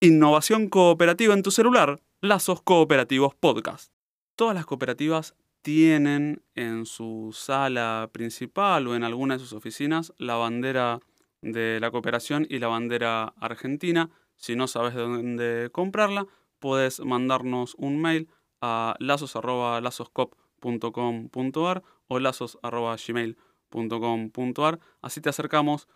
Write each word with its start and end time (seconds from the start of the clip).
Innovación 0.00 0.68
cooperativa 0.68 1.34
en 1.34 1.42
tu 1.42 1.50
celular, 1.50 2.00
Lazos 2.20 2.62
Cooperativos 2.62 3.34
Podcast. 3.34 3.92
Todas 4.36 4.54
las 4.54 4.64
cooperativas 4.64 5.34
tienen 5.62 6.44
en 6.54 6.86
su 6.86 7.34
sala 7.34 8.08
principal 8.12 8.86
o 8.86 8.94
en 8.94 9.02
alguna 9.02 9.34
de 9.34 9.40
sus 9.40 9.52
oficinas 9.52 10.12
la 10.16 10.36
bandera 10.36 11.00
de 11.42 11.80
la 11.80 11.90
cooperación 11.90 12.46
y 12.48 12.60
la 12.60 12.68
bandera 12.68 13.34
argentina. 13.40 14.08
Si 14.36 14.54
no 14.54 14.68
sabes 14.68 14.94
dónde 14.94 15.70
comprarla, 15.72 16.28
puedes 16.60 17.00
mandarnos 17.00 17.74
un 17.74 18.00
mail 18.00 18.28
a 18.60 18.94
lazos.lazoscop.com.ar 19.00 21.82
o 22.06 22.18
lazos.gmail.com.ar. 22.20 24.78
Así 25.02 25.20
te 25.20 25.28
acercamos 25.28 25.88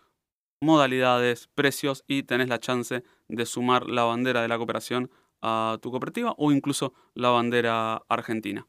modalidades, 0.63 1.49
precios 1.53 2.03
y 2.07 2.23
tenés 2.23 2.47
la 2.49 2.59
chance 2.59 3.03
de 3.27 3.45
sumar 3.45 3.87
la 3.87 4.03
bandera 4.03 4.41
de 4.41 4.47
la 4.47 4.57
cooperación 4.57 5.11
a 5.41 5.77
tu 5.81 5.91
cooperativa 5.91 6.33
o 6.37 6.51
incluso 6.51 6.93
la 7.13 7.29
bandera 7.29 8.03
argentina. 8.07 8.67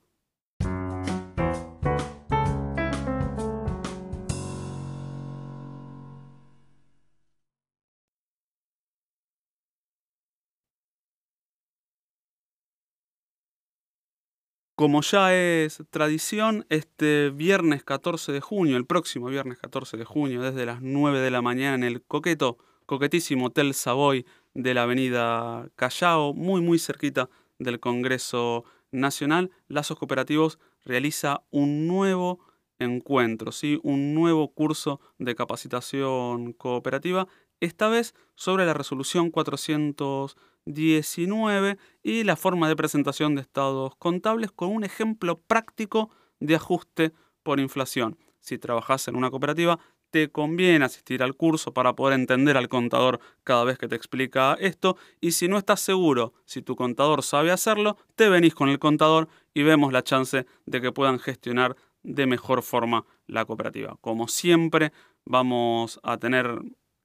Como 14.76 15.02
ya 15.02 15.32
es 15.32 15.84
tradición, 15.90 16.66
este 16.68 17.30
viernes 17.30 17.84
14 17.84 18.32
de 18.32 18.40
junio, 18.40 18.76
el 18.76 18.86
próximo 18.86 19.26
viernes 19.28 19.56
14 19.58 19.96
de 19.96 20.04
junio, 20.04 20.42
desde 20.42 20.66
las 20.66 20.82
9 20.82 21.20
de 21.20 21.30
la 21.30 21.42
mañana 21.42 21.76
en 21.76 21.84
el 21.84 22.02
coqueto, 22.02 22.58
coquetísimo 22.84 23.46
Hotel 23.46 23.72
Savoy 23.72 24.26
de 24.52 24.74
la 24.74 24.82
avenida 24.82 25.68
Callao, 25.76 26.34
muy 26.34 26.60
muy 26.60 26.80
cerquita 26.80 27.30
del 27.60 27.78
Congreso 27.78 28.64
Nacional, 28.90 29.52
Lazos 29.68 29.96
Cooperativos 29.96 30.58
realiza 30.84 31.44
un 31.52 31.86
nuevo 31.86 32.40
encuentro, 32.80 33.52
¿sí? 33.52 33.78
un 33.84 34.12
nuevo 34.12 34.52
curso 34.54 35.00
de 35.18 35.36
capacitación 35.36 36.52
cooperativa, 36.52 37.28
esta 37.60 37.88
vez 37.88 38.16
sobre 38.34 38.66
la 38.66 38.74
resolución 38.74 39.30
400 39.30 40.36
19 40.66 41.78
y 42.02 42.24
la 42.24 42.36
forma 42.36 42.68
de 42.68 42.76
presentación 42.76 43.34
de 43.34 43.42
estados 43.42 43.94
contables 43.96 44.50
con 44.50 44.70
un 44.70 44.84
ejemplo 44.84 45.38
práctico 45.38 46.10
de 46.40 46.56
ajuste 46.56 47.12
por 47.42 47.60
inflación. 47.60 48.18
Si 48.40 48.58
trabajas 48.58 49.08
en 49.08 49.16
una 49.16 49.30
cooperativa, 49.30 49.78
te 50.10 50.30
conviene 50.30 50.84
asistir 50.84 51.24
al 51.24 51.34
curso 51.34 51.74
para 51.74 51.94
poder 51.96 52.18
entender 52.18 52.56
al 52.56 52.68
contador 52.68 53.18
cada 53.42 53.64
vez 53.64 53.78
que 53.78 53.88
te 53.88 53.96
explica 53.96 54.56
esto 54.60 54.96
y 55.20 55.32
si 55.32 55.48
no 55.48 55.58
estás 55.58 55.80
seguro 55.80 56.34
si 56.44 56.62
tu 56.62 56.76
contador 56.76 57.24
sabe 57.24 57.50
hacerlo, 57.50 57.96
te 58.14 58.28
venís 58.28 58.54
con 58.54 58.68
el 58.68 58.78
contador 58.78 59.28
y 59.54 59.64
vemos 59.64 59.92
la 59.92 60.04
chance 60.04 60.46
de 60.66 60.80
que 60.80 60.92
puedan 60.92 61.18
gestionar 61.18 61.74
de 62.04 62.26
mejor 62.26 62.62
forma 62.62 63.04
la 63.26 63.44
cooperativa. 63.44 63.96
Como 64.00 64.28
siempre, 64.28 64.92
vamos 65.24 65.98
a 66.04 66.16
tener 66.18 66.60